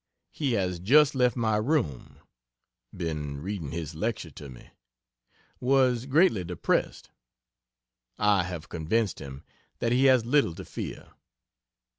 [0.31, 2.21] He has just left my room
[2.91, 4.71] been reading his lecture to me
[5.59, 7.11] was greatly depressed.
[8.17, 9.43] I have convinced him
[9.77, 11.09] that he has little to fear.